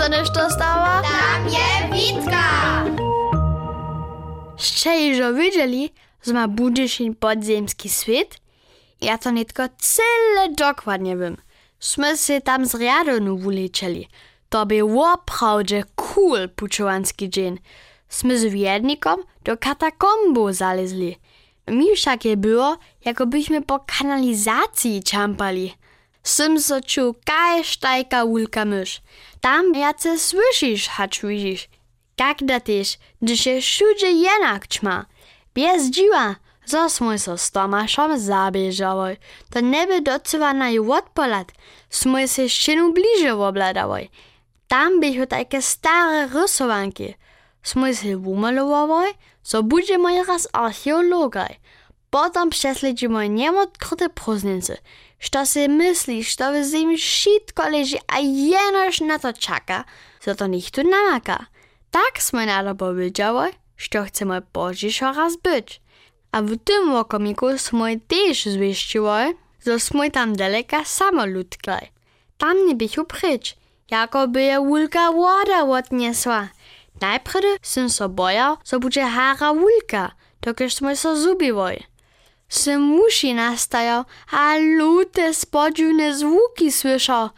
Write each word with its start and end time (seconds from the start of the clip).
dostaneš 0.00 0.30
to 0.30 0.50
stała? 0.50 1.02
Tam 1.02 1.48
je 1.48 1.68
Witka! 1.92 2.84
Ще 4.56 5.34
wiedzieli, 5.34 5.90
że 6.26 6.32
ma 6.32 6.48
budyszin 6.48 7.14
podziemski 7.14 7.88
świat? 7.88 8.36
Ja 9.00 9.18
to 9.18 9.30
nie 9.30 9.44
tylko 9.44 9.62
cyle 9.78 10.54
dokładnie 10.56 11.16
wiem. 11.16 11.36
Sme 11.80 12.16
się 12.16 12.40
tam 12.40 12.66
z 12.66 12.74
Radonu 12.74 13.38
wulecieli. 13.38 14.08
To 14.48 14.66
był 14.66 15.02
oprawdzie 15.02 15.84
cool 15.96 16.48
puczowanski 16.56 17.30
dzień. 17.30 17.58
Sme 18.08 18.38
z 18.38 18.44
wiednikom 18.44 19.20
do 19.44 19.56
katakombu 19.56 20.52
zalezli. 20.52 21.16
Mi 21.68 21.96
wszak 21.96 22.24
je 22.24 22.36
było, 22.36 22.76
jakobyśmy 23.04 23.62
po 23.62 23.80
kanalizacji 23.86 25.02
čampali. 25.02 25.79
Sym 26.22 26.60
so 26.60 26.80
czuł 26.80 27.14
kaj 27.24 27.64
sztajka 27.64 28.26
wulka 28.26 28.64
mysz. 28.64 29.02
Tam 29.40 29.74
jace 29.74 30.18
słyszysz, 30.18 30.88
hacz 30.88 31.20
widzisz. 31.22 31.68
Jak 32.20 32.44
da 32.44 32.60
też, 32.60 32.98
gdyż 33.22 33.40
się 33.40 33.60
wszędzie 33.60 34.10
jednak 34.10 34.68
ćma. 34.68 35.06
Bez 35.54 35.90
dziwa, 35.90 36.36
zasmoj 36.66 37.18
so 37.18 37.38
z 37.38 37.50
Tomaszem 37.50 38.18
zabieżały. 38.18 39.16
To 39.50 39.60
nieby 39.60 40.00
docywa 40.00 40.54
na 40.54 40.70
ju 40.70 40.92
odpolat. 40.92 41.52
Smoj 41.90 42.28
się 42.28 42.48
ścienu 42.48 42.92
bliżej 42.92 43.30
obladały. 43.30 44.08
Tam 44.68 45.00
były 45.00 45.26
takie 45.26 45.62
stare 45.62 46.28
rysowanki. 46.28 47.14
Smoj 47.62 47.96
się 47.96 48.18
umalowały, 48.18 49.06
so 49.42 49.62
będziemy 49.62 50.24
raz 50.24 50.48
archeologaj. 50.52 51.56
Potem 52.10 52.50
prześledzimy 52.50 53.28
nieodkryte 53.28 54.08
próżnice. 54.08 54.76
Što 55.18 55.46
si 55.46 55.68
myślisz, 55.68 56.36
to 56.36 56.52
w 56.52 56.64
zemi 56.64 56.96
wszystko 56.96 57.68
leży, 57.68 57.98
a 58.06 58.18
jenoż 58.18 59.00
na 59.00 59.18
to 59.18 59.32
czeka, 59.32 59.84
co 60.20 60.34
to 60.34 60.46
nikt 60.46 60.74
tu 60.74 60.82
namaka. 60.82 61.46
Tak 61.90 62.22
sme 62.22 62.46
na 62.46 62.64
to 62.64 62.74
powiedziały, 62.74 63.50
że 63.76 64.04
chcemy 64.04 64.42
pożyczo 64.52 65.12
raz 65.12 65.36
być. 65.36 65.80
A 66.32 66.42
w 66.42 66.56
tym 66.64 66.94
okomiku 66.94 67.58
sme 67.58 67.98
też 68.08 68.46
zwieściły, 68.46 69.34
że 69.66 69.80
sme 69.80 70.10
tam 70.10 70.36
daleka 70.36 70.84
samolutklej. 70.84 71.90
Tam 72.38 72.66
nie 72.66 72.74
bychu 72.74 73.04
pryč, 73.04 73.56
jakoby 73.90 74.42
je 74.42 74.58
wulka 74.60 75.12
woda 75.12 75.64
odniesła. 75.64 76.48
Najpierw 77.00 77.58
sem 77.62 77.90
so 77.90 78.08
bojał, 78.08 78.56
że 78.64 78.78
będzie 78.78 79.06
hara 79.06 79.54
wulka, 79.54 80.10
dokiż 80.40 80.74
sme 80.74 80.96
so 80.96 81.16
zubiły. 81.16 81.89
Sem 82.50 82.80
musi 82.80 83.34
nastajał, 83.34 84.04
a 84.30 84.56
lute 84.58 85.34
spodziwne 85.34 86.14
zvuki 86.14 86.72
słyszał. 86.72 87.30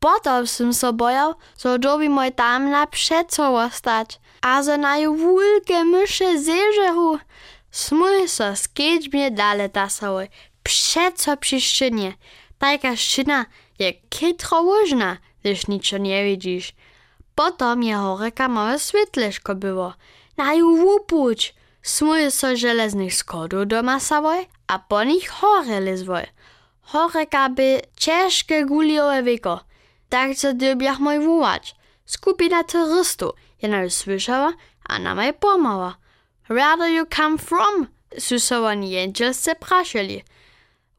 Potom 0.00 0.46
sem 0.46 0.74
so 0.74 0.92
bojał, 0.92 1.34
że 1.64 1.78
dobi 1.78 2.08
moj 2.08 2.32
tam 2.32 2.70
na 2.70 2.86
przeco 2.86 3.70
stać, 3.70 4.20
a 4.42 4.62
że 4.62 4.78
na 4.78 4.98
ju 4.98 5.14
wulke 5.14 5.84
mysze 5.84 6.38
zeżeru. 6.38 7.18
Smuj 7.70 8.28
so 8.28 8.56
z 8.56 8.68
kiedźbie 8.68 9.30
dale 9.30 9.68
tasały, 9.68 10.28
przeco 10.62 11.36
przyszczynie. 11.36 12.12
Taka 12.58 12.96
szczyna 12.96 13.46
je 13.78 13.92
kytro 13.92 14.62
łożna, 14.62 15.16
gdyż 15.40 15.68
niczo 15.68 15.98
nie 15.98 16.24
widzisz. 16.24 16.74
Potom 17.34 17.82
jeho 17.82 18.18
reka 18.18 18.48
małe 18.48 18.78
świetleszko 18.78 19.54
było. 19.54 19.94
Na 20.36 20.54
ju 20.54 20.98
Smuje 21.86 22.30
so 22.30 22.56
železných 22.56 23.14
schodů 23.14 23.64
do 23.64 23.82
masavoj 23.82 24.46
a 24.68 24.78
po 24.78 25.02
nich 25.02 25.30
hore 25.30 25.78
lizvoj. 25.78 26.26
Hore 26.82 27.26
kaby 27.26 27.82
češke 27.94 28.64
guliové 28.64 29.22
viko. 29.22 29.60
Tak 30.08 30.36
se 30.36 30.52
dobiach 30.52 30.98
můj 30.98 31.18
vůvač. 31.18 31.74
Skupina 32.06 32.62
teroristů 32.62 33.32
je 33.62 33.68
nás 33.68 33.94
slyšela 33.94 34.52
a 34.86 34.98
nám 34.98 35.18
je 35.18 35.32
pomala. 35.32 35.98
Where 36.48 36.76
do 36.76 36.84
you 36.84 37.04
come 37.16 37.38
from? 37.38 37.86
Susovaní 38.18 38.92
jenčelce 38.92 39.54
prašeli. 39.54 40.22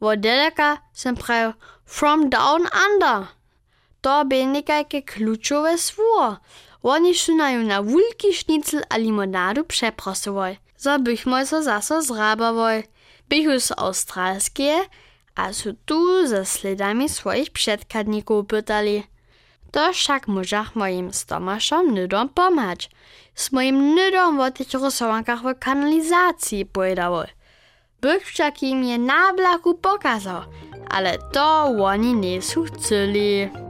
Vodeleka 0.00 0.78
sem 0.94 1.16
pravil 1.16 1.54
from 1.84 2.30
down 2.30 2.62
under. 2.62 3.28
To 4.00 4.24
bi 4.24 4.46
nekajke 4.46 5.02
klučove 5.02 5.78
svoje. 5.78 6.36
Oni 6.82 7.14
so 7.14 7.34
naju 7.34 7.62
na 7.62 7.80
vulki 7.80 8.32
šnicl 8.32 8.78
ali 8.90 9.02
limonadu 9.02 9.64
preprosovali. 9.64 10.58
So 10.76 10.98
bychmo 10.98 11.46
so 11.46 11.62
zaso 11.62 12.02
zrabowoj. 12.02 12.82
Bychu 13.28 13.60
z 13.60 13.72
australskie, 13.76 14.74
a 15.34 15.52
su 15.52 15.74
tu 15.84 16.26
ze 16.26 16.44
sledami 16.44 17.08
swoich 17.08 17.50
przedkadników 17.50 18.46
pytali. 18.46 19.02
To 19.72 19.92
však 19.92 20.28
możach 20.28 20.76
moim 20.76 21.12
z 21.12 21.26
Tomaszem 21.26 21.94
nydom 21.94 22.28
pomać. 22.28 22.90
Z 23.34 23.52
moim 23.52 23.94
nydom 23.94 24.40
o 24.40 24.50
tych 24.50 24.72
rysowankach 24.72 25.42
w 25.42 25.58
kanalizacji 25.58 26.66
pojdały. 26.66 27.26
Bych 28.00 28.26
však 28.26 28.62
im 28.62 28.84
je 28.84 28.98
na 28.98 29.32
blaku 29.32 29.74
pokazał, 29.74 30.42
ale 30.90 31.18
to 31.32 31.64
oni 31.64 32.14
nie 32.14 32.42
są 32.42 32.64
chcieli. 32.64 33.65